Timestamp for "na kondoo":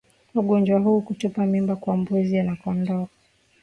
2.43-3.07